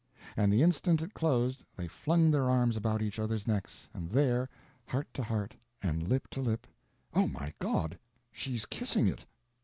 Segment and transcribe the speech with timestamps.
[0.35, 4.49] And the instant it closed they flung their arms about each other's necks, and there,
[4.87, 6.65] heart to heart and lip to lip—
[7.13, 7.99] "Oh, my God,
[8.31, 9.27] she's kissing it!"